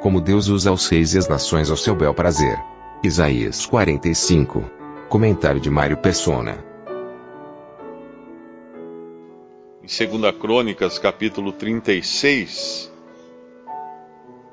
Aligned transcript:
Como 0.00 0.20
Deus 0.20 0.46
usa 0.46 0.70
os 0.70 0.86
reis 0.86 1.14
e 1.14 1.18
as 1.18 1.28
nações 1.28 1.70
ao 1.70 1.76
seu 1.76 1.92
bel 1.92 2.14
prazer. 2.14 2.56
Isaías 3.02 3.66
45. 3.66 4.64
Comentário 5.08 5.60
de 5.60 5.68
Mário 5.68 5.96
Persona. 5.96 6.64
Em 9.82 10.20
2 10.20 10.36
Crônicas, 10.38 11.00
capítulo 11.00 11.50
36, 11.50 12.92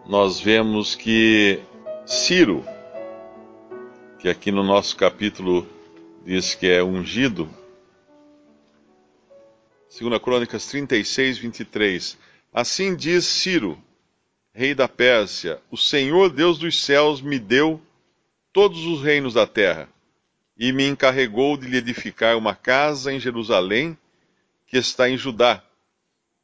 nós 0.08 0.40
vemos 0.40 0.96
que 0.96 1.60
Ciro, 2.08 2.64
que 4.18 4.28
aqui 4.28 4.52
no 4.52 4.64
nosso 4.64 4.96
capítulo 4.98 5.68
diz 6.26 6.56
que 6.56 6.68
é 6.68 6.84
ungido, 6.84 7.48
2 10.00 10.20
Crônicas 10.20 10.66
36, 10.66 11.38
23. 11.38 12.18
Assim 12.52 12.96
diz 12.96 13.26
Ciro, 13.26 13.78
rei 14.56 14.74
da 14.74 14.88
Pérsia: 14.88 15.62
O 15.70 15.78
Senhor 15.78 16.30
Deus 16.30 16.58
dos 16.58 16.82
céus 16.82 17.22
me 17.22 17.38
deu 17.38 17.82
todos 18.54 18.86
os 18.86 19.04
reinos 19.04 19.34
da 19.34 19.46
terra 19.46 19.90
e 20.58 20.72
me 20.72 20.88
encarregou 20.88 21.58
de 21.58 21.68
lhe 21.68 21.78
edificar 21.78 22.38
uma 22.38 22.56
casa 22.56 23.12
em 23.12 23.20
Jerusalém 23.20 23.98
que 24.66 24.78
está 24.78 25.10
em 25.10 25.18
Judá. 25.18 25.62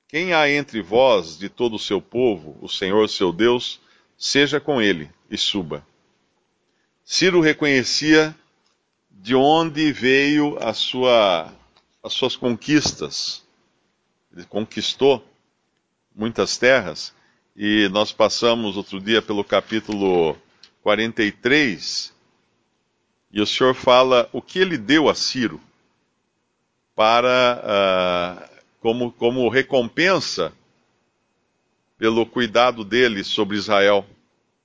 Quem 0.10 0.34
há 0.34 0.50
entre 0.50 0.82
vós 0.82 1.38
de 1.38 1.48
todo 1.48 1.78
o 1.78 1.80
seu 1.80 2.02
povo, 2.02 2.58
o 2.62 2.68
Senhor 2.68 3.08
seu 3.08 3.32
Deus, 3.32 3.80
seja 4.18 4.60
com 4.60 4.82
ele 4.82 5.10
e 5.30 5.38
suba. 5.38 5.88
Ciro 7.06 7.40
reconhecia 7.40 8.36
de 9.10 9.34
onde 9.34 9.90
veio 9.94 10.58
a 10.62 10.74
sua, 10.74 11.54
as 12.04 12.12
suas 12.12 12.36
conquistas. 12.36 13.42
Ele 14.36 14.46
conquistou 14.46 15.26
muitas 16.14 16.58
terras 16.58 17.14
e 17.56 17.90
nós 17.90 18.12
passamos 18.12 18.78
outro 18.78 19.00
dia 19.00 19.22
pelo 19.22 19.44
capítulo 19.44 20.38
43 20.84 22.14
e 23.32 23.42
o 23.42 23.46
Senhor 23.46 23.74
fala 23.74 24.30
o 24.32 24.42
que 24.42 24.60
ele 24.60 24.78
deu 24.78 25.10
a 25.10 25.16
Ciro 25.16 25.60
para 26.96 27.62
uh, 27.64 28.62
como, 28.80 29.12
como 29.12 29.50
recompensa 29.50 30.54
pelo 31.98 32.26
cuidado 32.26 32.84
dele 32.84 33.24
sobre 33.24 33.58
Israel 33.58 34.06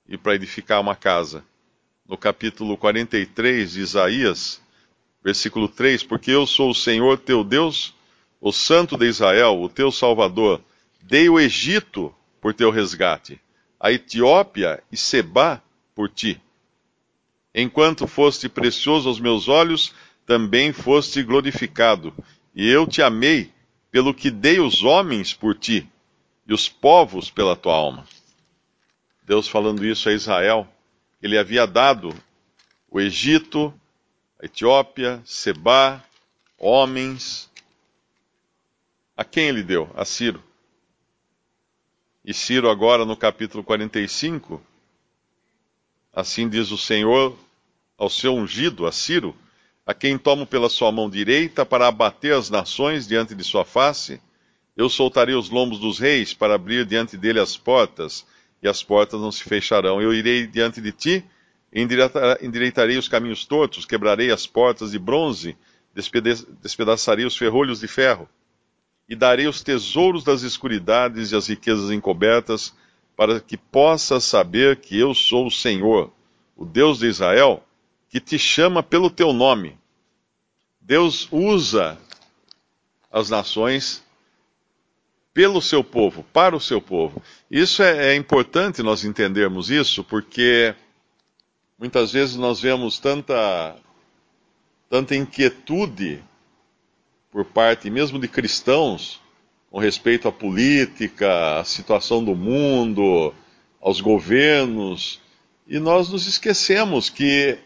e 0.07 0.17
para 0.17 0.35
edificar 0.35 0.81
uma 0.81 0.95
casa. 0.95 1.43
No 2.07 2.17
capítulo 2.17 2.77
43 2.77 3.73
de 3.73 3.81
Isaías, 3.81 4.61
versículo 5.23 5.67
3: 5.67 6.03
Porque 6.03 6.31
eu 6.31 6.47
sou 6.47 6.71
o 6.71 6.75
Senhor 6.75 7.19
teu 7.19 7.43
Deus, 7.43 7.93
o 8.39 8.51
Santo 8.51 8.97
de 8.97 9.05
Israel, 9.05 9.61
o 9.61 9.69
teu 9.69 9.91
Salvador. 9.91 10.61
Dei 11.01 11.29
o 11.29 11.39
Egito 11.39 12.13
por 12.41 12.53
teu 12.53 12.69
resgate, 12.69 13.39
a 13.79 13.91
Etiópia 13.91 14.83
e 14.91 14.97
Seba 14.97 15.61
por 15.95 16.09
ti. 16.09 16.41
Enquanto 17.53 18.07
foste 18.07 18.47
precioso 18.47 19.09
aos 19.09 19.19
meus 19.19 19.47
olhos, 19.47 19.93
também 20.25 20.71
foste 20.73 21.23
glorificado, 21.23 22.13
e 22.53 22.67
eu 22.69 22.85
te 22.85 23.01
amei 23.01 23.51
pelo 23.89 24.13
que 24.13 24.29
dei 24.29 24.59
os 24.59 24.83
homens 24.83 25.33
por 25.33 25.57
ti, 25.57 25.89
e 26.47 26.53
os 26.53 26.69
povos 26.69 27.29
pela 27.31 27.55
tua 27.55 27.73
alma. 27.73 28.07
Deus 29.23 29.47
falando 29.47 29.85
isso 29.85 30.07
a 30.07 30.13
Israel, 30.13 30.67
ele 31.21 31.37
havia 31.37 31.65
dado 31.65 32.13
o 32.89 33.01
Egito, 33.01 33.73
a 34.39 34.45
Etiópia, 34.45 35.21
Seba, 35.25 36.03
homens. 36.57 37.49
A 39.15 39.23
quem 39.23 39.47
ele 39.47 39.63
deu? 39.63 39.89
A 39.95 40.05
Ciro. 40.05 40.43
E 42.27 42.33
Ciro, 42.33 42.69
agora 42.69 43.05
no 43.05 43.15
capítulo 43.15 43.63
45, 43.63 44.61
assim 46.11 46.49
diz 46.49 46.71
o 46.71 46.77
Senhor 46.77 47.33
ao 47.97 48.09
seu 48.09 48.35
ungido, 48.35 48.85
a 48.85 48.91
Ciro, 48.91 49.33
a 49.85 49.93
quem 49.93 50.17
tomo 50.17 50.45
pela 50.45 50.67
sua 50.67 50.91
mão 50.91 51.09
direita 51.09 51.65
para 51.65 51.87
abater 51.87 52.33
as 52.33 52.49
nações 52.49 53.07
diante 53.07 53.33
de 53.33 53.45
sua 53.45 53.63
face. 53.63 54.19
Eu 54.75 54.89
soltarei 54.89 55.35
os 55.35 55.49
lombos 55.49 55.79
dos 55.79 55.99
reis 55.99 56.33
para 56.33 56.55
abrir 56.55 56.85
diante 56.85 57.15
dele 57.15 57.39
as 57.39 57.55
portas, 57.55 58.25
e 58.61 58.67
as 58.67 58.83
portas 58.83 59.21
não 59.21 59.31
se 59.31 59.45
fecharão. 59.45 60.01
Eu 60.01 60.13
irei 60.13 60.45
diante 60.45 60.81
de 60.81 60.91
ti, 60.91 61.23
endireitarei 61.73 62.97
os 62.97 63.07
caminhos 63.07 63.45
tortos, 63.45 63.85
quebrarei 63.85 64.31
as 64.31 64.45
portas 64.45 64.91
de 64.91 64.99
bronze, 64.99 65.55
despedaçarei 66.61 67.23
os 67.23 67.37
ferrolhos 67.37 67.79
de 67.79 67.87
ferro, 67.87 68.27
e 69.07 69.15
darei 69.15 69.47
os 69.47 69.61
tesouros 69.61 70.23
das 70.23 70.41
escuridades 70.41 71.31
e 71.31 71.35
as 71.35 71.47
riquezas 71.47 71.91
encobertas, 71.91 72.73
para 73.15 73.39
que 73.39 73.57
possas 73.57 74.23
saber 74.23 74.77
que 74.77 74.97
eu 74.97 75.13
sou 75.13 75.47
o 75.47 75.51
Senhor, 75.51 76.11
o 76.55 76.65
Deus 76.65 76.99
de 76.99 77.07
Israel, 77.07 77.63
que 78.09 78.19
te 78.19 78.37
chama 78.37 78.83
pelo 78.83 79.09
teu 79.09 79.33
nome. 79.33 79.77
Deus 80.81 81.27
usa 81.31 81.97
as 83.11 83.29
nações 83.29 84.03
pelo 85.33 85.61
seu 85.61 85.83
povo, 85.83 86.23
para 86.33 86.55
o 86.55 86.59
seu 86.59 86.81
povo. 86.81 87.21
Isso 87.49 87.83
é, 87.83 88.13
é, 88.13 88.15
importante 88.15 88.81
nós 88.81 89.03
entendermos 89.03 89.69
isso, 89.69 90.03
porque 90.03 90.73
muitas 91.77 92.11
vezes 92.11 92.35
nós 92.35 92.59
vemos 92.59 92.97
tanta, 92.99 93.75
tanta 94.89 95.15
inquietude 95.15 96.23
por 97.31 97.45
parte 97.45 97.89
mesmo 97.89 98.19
de 98.19 98.27
cristãos 98.27 99.19
com 99.69 99.79
respeito 99.79 100.27
à 100.27 100.31
política, 100.31 101.59
à 101.59 101.63
situação 101.63 102.23
do 102.23 102.35
mundo, 102.35 103.33
aos 103.81 103.99
governos, 103.99 105.19
e 105.67 105.77
nós 105.79 106.09
nos 106.09 106.25
esquecemos 106.25 107.09
que 107.09 107.57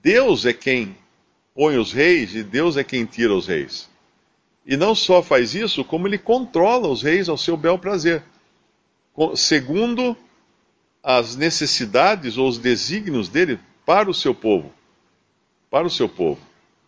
Deus 0.00 0.46
é 0.46 0.52
quem 0.52 0.96
põe 1.54 1.76
os 1.76 1.92
reis 1.92 2.34
e 2.34 2.42
Deus 2.42 2.76
é 2.76 2.84
quem 2.84 3.04
tira 3.04 3.34
os 3.34 3.46
reis. 3.46 3.90
E 4.64 4.76
não 4.76 4.94
só 4.94 5.22
faz 5.22 5.54
isso, 5.54 5.84
como 5.84 6.06
ele 6.06 6.18
controla 6.18 6.88
os 6.88 7.02
reis 7.02 7.28
ao 7.28 7.36
seu 7.36 7.56
bel 7.56 7.78
prazer, 7.78 8.22
segundo 9.34 10.16
as 11.02 11.34
necessidades 11.34 12.38
ou 12.38 12.48
os 12.48 12.58
desígnios 12.58 13.28
dele 13.28 13.58
para 13.84 14.08
o 14.08 14.14
seu 14.14 14.34
povo. 14.34 14.72
Para 15.68 15.86
o 15.86 15.90
seu 15.90 16.08
povo. 16.08 16.40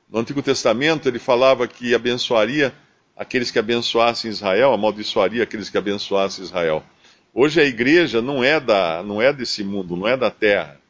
No 0.09 0.21
Antigo 0.21 0.43
Testamento 0.43 1.09
ele 1.09 1.19
falava 1.19 1.67
que 1.67 1.95
abençoaria 1.95 2.75
aqueles 3.17 3.51
que 3.51 3.59
abençoassem 3.59 4.31
Israel, 4.31 4.73
amaldiçoaria 4.73 5.43
aqueles 5.43 5.71
que 5.71 5.79
abençoassem 5.79 6.45
Israel. 6.45 6.85
Hoje 7.33 7.61
a 7.61 7.65
igreja 7.65 8.23
não 8.23 8.45
é 8.45 8.61
da, 8.61 9.03
não 9.03 9.21
é 9.21 9.33
desse 9.33 9.65
mundo, 9.65 9.97
não 9.97 10.07
é 10.07 10.17
da 10.17 10.31
terra. 10.31 10.81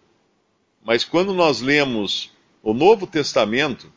Mas 0.85 1.05
quando 1.05 1.33
nós 1.33 1.61
lemos 1.61 2.31
o 2.63 2.75
Novo 2.75 3.07
Testamento, 3.07 3.91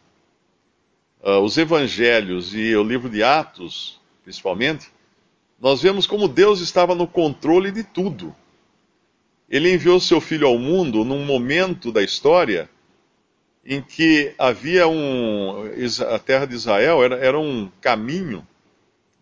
uh, 1.22 1.40
os 1.40 1.58
Evangelhos 1.58 2.54
e 2.54 2.76
o 2.76 2.84
livro 2.84 3.10
de 3.10 3.22
Atos, 3.22 4.00
principalmente, 4.24 4.88
nós 5.60 5.82
vemos 5.82 6.06
como 6.06 6.28
Deus 6.28 6.62
estava 6.62 6.96
no 6.96 7.08
controle 7.08 7.72
de 7.72 7.84
tudo. 7.84 8.36
Ele 9.50 9.74
enviou 9.74 10.00
seu 10.00 10.22
filho 10.22 10.48
ao 10.48 10.58
mundo 10.58 11.04
num 11.04 11.26
momento 11.26 11.92
da 11.92 12.04
história 12.04 12.70
em 13.68 13.82
que 13.82 14.34
havia 14.38 14.88
um. 14.88 15.70
A 16.10 16.18
terra 16.18 16.46
de 16.46 16.56
Israel 16.56 17.04
era, 17.04 17.18
era 17.18 17.38
um 17.38 17.70
caminho 17.82 18.48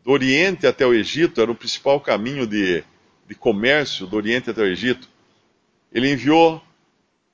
do 0.04 0.12
Oriente 0.12 0.68
até 0.68 0.86
o 0.86 0.94
Egito, 0.94 1.42
era 1.42 1.52
o 1.52 1.56
principal 1.56 2.00
caminho 2.00 2.46
de, 2.46 2.84
de 3.28 3.34
comércio 3.34 4.06
do 4.06 4.16
Oriente 4.16 4.52
até 4.52 4.62
o 4.62 4.68
Egito. 4.68 5.10
Ele 5.92 6.12
enviou 6.12 6.62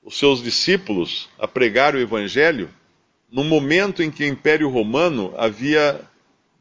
os 0.02 0.18
seus 0.18 0.42
discípulos 0.42 1.30
a 1.38 1.46
pregar 1.48 1.94
o 1.94 2.00
Evangelho 2.00 2.70
no 3.30 3.44
momento 3.44 4.02
em 4.02 4.10
que 4.10 4.24
o 4.24 4.28
Império 4.28 4.70
Romano 4.70 5.34
havia 5.38 6.02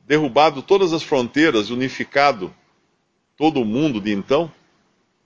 derrubado 0.06 0.62
todas 0.62 0.92
as 0.92 1.02
fronteiras, 1.02 1.70
unificado 1.70 2.52
todo 3.36 3.60
o 3.60 3.64
mundo 3.64 4.00
de 4.00 4.12
então. 4.12 4.52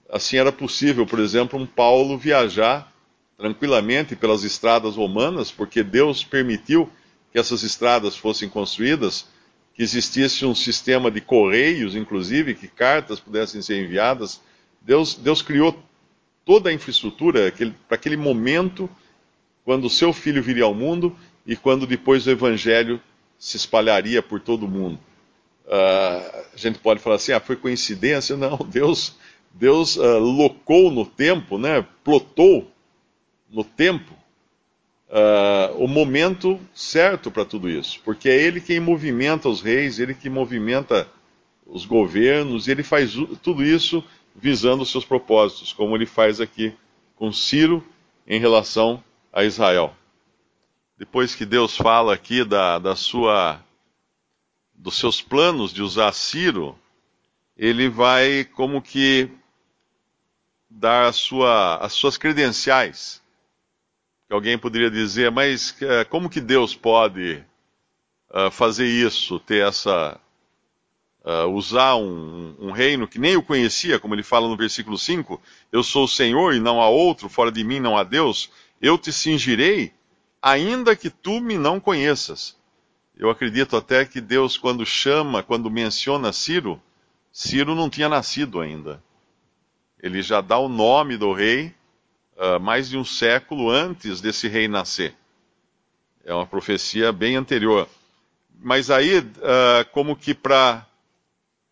Assim 0.07 0.37
era 0.37 0.51
possível, 0.51 1.05
por 1.05 1.19
exemplo, 1.19 1.59
um 1.59 1.65
Paulo 1.65 2.15
viajar 2.15 2.94
tranquilamente 3.37 4.15
pelas 4.15 4.43
estradas 4.43 4.95
romanas, 4.95 5.51
porque 5.51 5.83
Deus 5.83 6.23
permitiu 6.23 6.89
que 7.31 7.39
essas 7.39 7.63
estradas 7.63 8.15
fossem 8.15 8.47
construídas 8.47 9.27
que 9.73 9.83
existisse 9.83 10.45
um 10.45 10.55
sistema 10.55 11.11
de 11.11 11.19
correios, 11.19 11.95
inclusive, 11.95 12.55
que 12.55 12.67
cartas 12.67 13.19
pudessem 13.19 13.61
ser 13.61 13.83
enviadas. 13.83 14.41
Deus, 14.81 15.15
Deus 15.15 15.41
criou 15.41 15.77
toda 16.45 16.69
a 16.69 16.73
infraestrutura 16.73 17.53
para 17.87 17.95
aquele 17.95 18.15
momento, 18.15 18.89
quando 19.65 19.85
o 19.85 19.89
seu 19.89 20.13
filho 20.13 20.41
viria 20.41 20.63
ao 20.63 20.73
mundo 20.73 21.13
e 21.45 21.57
quando 21.57 21.85
depois 21.85 22.25
o 22.25 22.31
evangelho 22.31 23.01
se 23.37 23.57
espalharia 23.57 24.21
por 24.21 24.39
todo 24.39 24.65
o 24.65 24.69
mundo. 24.69 24.97
Uh, 25.65 26.45
a 26.53 26.57
gente 26.57 26.79
pode 26.79 27.01
falar 27.01 27.17
assim, 27.17 27.33
ah, 27.33 27.39
foi 27.39 27.55
coincidência? 27.57 28.37
Não, 28.37 28.57
Deus, 28.57 29.17
Deus 29.53 29.97
uh, 29.97 30.19
locou 30.19 30.89
no 30.89 31.05
tempo, 31.05 31.57
né, 31.57 31.85
plotou 32.03 32.71
no 33.55 33.63
tempo 33.63 34.13
uh, 35.07 35.81
o 35.81 35.87
momento 35.87 36.59
certo 36.73 37.31
para 37.31 37.45
tudo 37.45 37.69
isso, 37.69 38.01
porque 38.03 38.27
é 38.27 38.35
Ele 38.35 38.59
quem 38.59 38.81
movimenta 38.81 39.47
os 39.47 39.61
reis, 39.61 39.97
Ele 39.97 40.13
que 40.13 40.29
movimenta 40.29 41.09
os 41.65 41.85
governos, 41.85 42.67
e 42.67 42.71
Ele 42.71 42.83
faz 42.83 43.13
tudo 43.41 43.63
isso 43.63 44.03
visando 44.35 44.83
os 44.83 44.91
seus 44.91 45.05
propósitos, 45.05 45.71
como 45.71 45.95
Ele 45.95 46.05
faz 46.05 46.41
aqui 46.41 46.73
com 47.15 47.31
Ciro 47.31 47.81
em 48.27 48.41
relação 48.41 49.01
a 49.31 49.45
Israel. 49.45 49.95
Depois 50.97 51.33
que 51.33 51.45
Deus 51.45 51.77
fala 51.77 52.13
aqui 52.13 52.43
da, 52.43 52.77
da 52.77 52.93
sua, 52.93 53.63
dos 54.73 54.97
seus 54.97 55.21
planos 55.21 55.73
de 55.73 55.81
usar 55.81 56.11
Ciro, 56.11 56.77
ele 57.55 57.87
vai 57.87 58.43
como 58.43 58.81
que 58.81 59.29
dar 60.69 61.13
sua, 61.13 61.77
as 61.77 61.93
suas 61.93 62.17
credenciais 62.17 63.23
alguém 64.33 64.57
poderia 64.57 64.89
dizer, 64.89 65.29
mas 65.31 65.71
uh, 65.71 66.07
como 66.09 66.29
que 66.29 66.41
Deus 66.41 66.75
pode 66.75 67.43
uh, 68.31 68.51
fazer 68.51 68.87
isso, 68.87 69.39
ter 69.39 69.65
essa. 69.67 70.19
Uh, 71.23 71.49
usar 71.49 71.95
um, 71.95 72.55
um, 72.59 72.71
reino 72.71 73.07
que 73.07 73.17
nem 73.17 73.35
o 73.35 73.41
conhecia, 73.41 73.99
como 73.99 74.13
ele 74.13 74.21
fala 74.21 74.47
no 74.47 74.55
versículo 74.55 74.95
5: 74.95 75.41
Eu 75.71 75.81
sou 75.81 76.03
o 76.03 76.07
Senhor 76.07 76.53
e 76.53 76.59
não 76.59 76.79
há 76.79 76.87
outro, 76.87 77.27
fora 77.27 77.51
de 77.51 77.63
mim 77.63 77.79
não 77.79 77.97
há 77.97 78.03
Deus, 78.03 78.51
eu 78.79 78.95
te 78.95 79.11
cingirei, 79.11 79.91
ainda 80.39 80.95
que 80.95 81.09
tu 81.09 81.41
me 81.41 81.57
não 81.57 81.79
conheças. 81.79 82.55
Eu 83.17 83.29
acredito 83.29 83.75
até 83.75 84.05
que 84.05 84.21
Deus, 84.21 84.55
quando 84.55 84.85
chama, 84.85 85.41
quando 85.41 85.71
menciona 85.71 86.31
Ciro, 86.31 86.79
Ciro 87.31 87.73
não 87.73 87.89
tinha 87.89 88.07
nascido 88.07 88.59
ainda. 88.59 89.01
Ele 89.99 90.21
já 90.21 90.41
dá 90.41 90.59
o 90.59 90.69
nome 90.69 91.17
do 91.17 91.33
rei 91.33 91.73
uh, 92.35 92.59
mais 92.59 92.89
de 92.89 92.97
um 92.97 93.05
século 93.05 93.69
antes 93.69 94.21
desse 94.21 94.47
rei 94.47 94.67
nascer. 94.67 95.15
É 96.23 96.33
uma 96.33 96.45
profecia 96.45 97.11
bem 97.11 97.35
anterior. 97.35 97.87
Mas 98.59 98.89
aí, 98.89 99.19
uh, 99.19 99.25
como 99.91 100.15
que 100.15 100.33
para 100.33 100.85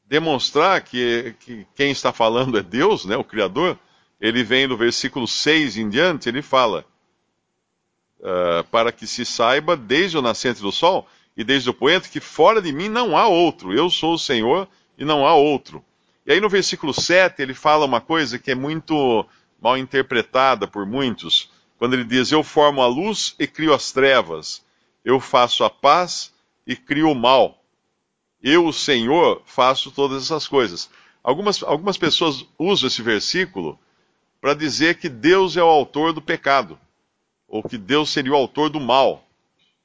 demonstrar 0.05 0.81
que, 0.81 1.35
que, 1.39 1.65
quem 1.75 1.91
está 1.91 2.13
falando 2.13 2.57
é 2.57 2.61
Deus, 2.61 3.05
né, 3.05 3.17
o 3.17 3.23
Criador, 3.23 3.77
ele 4.19 4.43
vem 4.43 4.67
do 4.67 4.77
versículo 4.77 5.27
6 5.27 5.77
em 5.77 5.89
diante, 5.89 6.29
ele 6.29 6.41
fala: 6.41 6.85
uh, 8.19 8.63
Para 8.65 8.91
que 8.91 9.07
se 9.07 9.25
saiba 9.25 9.75
desde 9.75 10.17
o 10.17 10.21
nascente 10.21 10.61
do 10.61 10.71
sol 10.71 11.07
e 11.35 11.43
desde 11.43 11.69
o 11.69 11.73
poente 11.73 12.09
que 12.09 12.19
fora 12.19 12.61
de 12.61 12.71
mim 12.71 12.89
não 12.89 13.17
há 13.17 13.27
outro, 13.27 13.73
eu 13.73 13.89
sou 13.89 14.13
o 14.13 14.19
Senhor 14.19 14.67
e 14.97 15.03
não 15.03 15.25
há 15.25 15.33
outro. 15.33 15.83
E 16.25 16.31
aí 16.31 16.39
no 16.39 16.47
versículo 16.47 16.93
7 16.93 17.41
ele 17.41 17.53
fala 17.53 17.85
uma 17.85 17.99
coisa 17.99 18.39
que 18.39 18.51
é 18.51 18.55
muito 18.55 19.25
mal 19.63 19.77
interpretada 19.77 20.67
por 20.67 20.85
muitos, 20.85 21.49
quando 21.79 21.93
ele 21.93 22.03
diz: 22.03 22.31
Eu 22.31 22.43
formo 22.43 22.81
a 22.81 22.87
luz 22.87 23.33
e 23.39 23.47
crio 23.47 23.73
as 23.73 23.93
trevas, 23.93 24.63
eu 25.05 25.19
faço 25.21 25.63
a 25.63 25.69
paz 25.69 26.33
e 26.67 26.75
crio 26.75 27.09
o 27.09 27.15
mal. 27.15 27.63
Eu, 28.41 28.67
o 28.67 28.73
Senhor, 28.73 29.41
faço 29.45 29.89
todas 29.89 30.23
essas 30.23 30.45
coisas. 30.45 30.89
Algumas, 31.23 31.63
algumas 31.63 31.97
pessoas 31.97 32.45
usam 32.59 32.87
esse 32.87 33.01
versículo 33.01 33.79
para 34.41 34.53
dizer 34.53 34.97
que 34.97 35.07
Deus 35.07 35.55
é 35.55 35.63
o 35.63 35.67
autor 35.67 36.11
do 36.11 36.21
pecado, 36.21 36.77
ou 37.47 37.63
que 37.63 37.77
Deus 37.77 38.09
seria 38.09 38.33
o 38.33 38.35
autor 38.35 38.69
do 38.69 38.81
mal. 38.81 39.25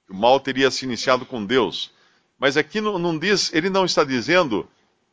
Que 0.04 0.12
o 0.12 0.16
mal 0.16 0.40
teria 0.40 0.72
se 0.72 0.84
iniciado 0.84 1.24
com 1.24 1.44
Deus. 1.44 1.92
Mas 2.36 2.56
aqui 2.56 2.80
não, 2.80 2.98
não 2.98 3.16
diz, 3.16 3.54
ele 3.54 3.70
não 3.70 3.84
está 3.84 4.02
dizendo 4.02 4.68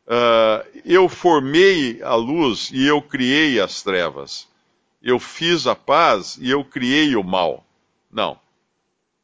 uh, 0.07 0.81
eu 0.83 1.07
formei 1.07 2.01
a 2.01 2.15
luz 2.15 2.71
e 2.73 2.83
eu 2.85 2.99
criei 2.99 3.59
as 3.59 3.83
trevas 3.83 4.47
eu 5.05 5.19
fiz 5.19 5.67
a 5.67 5.75
paz 5.75 6.35
e 6.41 6.49
eu 6.49 6.65
criei 6.65 7.15
o 7.15 7.23
mal. 7.23 7.63
Não. 8.11 8.39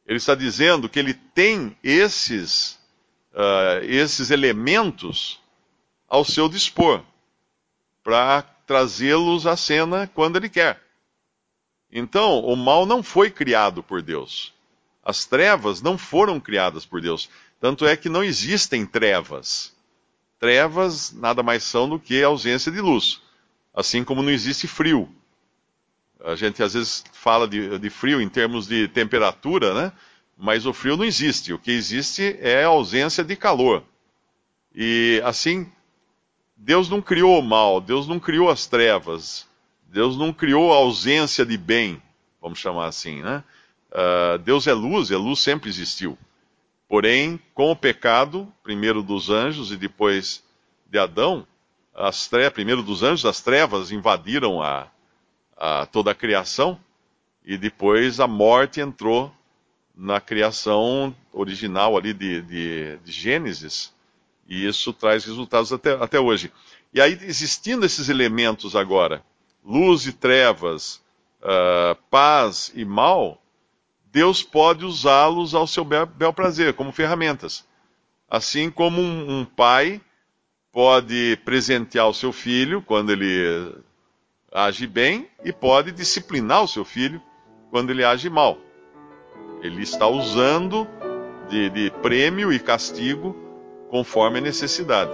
Ele 0.06 0.16
está 0.16 0.32
dizendo 0.32 0.88
que 0.88 0.96
ele 0.96 1.12
tem 1.12 1.76
esses, 1.82 2.78
uh, 3.32 3.82
esses 3.82 4.30
elementos 4.30 5.40
ao 6.08 6.24
seu 6.24 6.48
dispor 6.48 7.02
para 8.04 8.42
trazê-los 8.64 9.44
à 9.44 9.56
cena 9.56 10.08
quando 10.14 10.36
ele 10.36 10.48
quer. 10.48 10.80
Então, 11.90 12.38
o 12.38 12.54
mal 12.54 12.86
não 12.86 13.02
foi 13.02 13.28
criado 13.28 13.82
por 13.82 14.00
Deus. 14.00 14.54
As 15.02 15.24
trevas 15.24 15.82
não 15.82 15.98
foram 15.98 16.38
criadas 16.38 16.86
por 16.86 17.00
Deus. 17.00 17.28
Tanto 17.60 17.84
é 17.84 17.96
que 17.96 18.08
não 18.08 18.22
existem 18.22 18.86
trevas. 18.86 19.74
Trevas 20.38 21.12
nada 21.12 21.42
mais 21.42 21.64
são 21.64 21.88
do 21.88 21.98
que 21.98 22.22
ausência 22.22 22.70
de 22.70 22.80
luz. 22.80 23.20
Assim 23.74 24.04
como 24.04 24.22
não 24.22 24.30
existe 24.30 24.68
frio. 24.68 25.12
A 26.24 26.34
gente 26.34 26.62
às 26.62 26.74
vezes 26.74 27.04
fala 27.12 27.48
de, 27.48 27.78
de, 27.78 27.90
frio 27.90 28.20
em 28.20 28.28
termos 28.28 28.66
de 28.66 28.88
temperatura, 28.88 29.74
né? 29.74 29.92
Mas 30.36 30.66
o 30.66 30.72
frio 30.72 30.96
não 30.96 31.04
existe. 31.04 31.52
O 31.52 31.58
que 31.58 31.70
existe 31.70 32.36
é 32.40 32.64
a 32.64 32.68
ausência 32.68 33.24
de 33.24 33.36
calor. 33.36 33.82
E 34.74 35.20
assim, 35.24 35.70
Deus 36.56 36.88
não 36.88 37.02
criou 37.02 37.38
o 37.38 37.42
mal, 37.42 37.80
Deus 37.80 38.06
não 38.06 38.20
criou 38.20 38.48
as 38.48 38.66
trevas, 38.66 39.46
Deus 39.88 40.16
não 40.16 40.32
criou 40.32 40.72
a 40.72 40.76
ausência 40.76 41.44
de 41.44 41.58
bem, 41.58 42.00
vamos 42.40 42.58
chamar 42.58 42.86
assim, 42.86 43.20
né? 43.20 43.42
Uh, 43.90 44.38
Deus 44.38 44.66
é 44.66 44.72
luz 44.72 45.10
e 45.10 45.14
a 45.14 45.18
luz 45.18 45.40
sempre 45.40 45.68
existiu. 45.68 46.16
Porém, 46.88 47.38
com 47.52 47.70
o 47.70 47.76
pecado, 47.76 48.50
primeiro 48.62 49.02
dos 49.02 49.28
anjos 49.28 49.70
e 49.72 49.76
depois 49.76 50.42
de 50.88 50.98
Adão, 50.98 51.46
as 51.94 52.26
trevas, 52.28 52.52
primeiro 52.52 52.82
dos 52.82 53.02
anjos, 53.02 53.26
as 53.26 53.40
trevas 53.40 53.90
invadiram 53.90 54.62
a, 54.62 54.88
a, 55.56 55.86
toda 55.86 56.10
a 56.10 56.14
criação, 56.14 56.78
e 57.44 57.56
depois 57.56 58.20
a 58.20 58.26
morte 58.26 58.80
entrou 58.80 59.32
na 59.94 60.20
criação 60.20 61.14
original 61.32 61.96
ali 61.96 62.12
de, 62.12 62.42
de, 62.42 62.98
de 62.98 63.12
Gênesis, 63.12 63.92
e 64.48 64.66
isso 64.66 64.92
traz 64.92 65.24
resultados 65.24 65.72
até, 65.72 65.92
até 65.94 66.20
hoje. 66.20 66.52
E 66.92 67.00
aí, 67.00 67.18
existindo 67.22 67.86
esses 67.86 68.08
elementos 68.08 68.76
agora, 68.76 69.22
luz 69.64 70.06
e 70.06 70.12
trevas, 70.12 71.02
uh, 71.40 71.94
paz 72.10 72.70
e 72.74 72.84
mal, 72.84 73.40
Deus 74.12 74.42
pode 74.42 74.84
usá-los 74.84 75.54
ao 75.54 75.66
seu 75.66 75.84
bel, 75.84 76.04
bel, 76.06 76.32
prazer, 76.32 76.74
como 76.74 76.92
ferramentas. 76.92 77.64
Assim 78.28 78.70
como 78.70 79.00
um, 79.00 79.40
um 79.40 79.44
pai 79.44 80.00
pode 80.70 81.38
presentear 81.44 82.08
o 82.08 82.14
seu 82.14 82.32
filho 82.32 82.82
quando 82.82 83.10
ele 83.10 83.74
age 84.52 84.86
bem 84.86 85.28
e 85.44 85.52
pode 85.52 85.92
disciplinar 85.92 86.62
o 86.62 86.68
seu 86.68 86.84
filho 86.84 87.20
quando 87.70 87.90
ele 87.90 88.04
age 88.04 88.28
mal. 88.28 88.58
Ele 89.62 89.82
está 89.82 90.06
usando 90.06 90.86
de, 91.48 91.70
de 91.70 91.90
prêmio 92.02 92.52
e 92.52 92.58
castigo 92.58 93.34
conforme 93.90 94.38
a 94.38 94.42
necessidade. 94.42 95.12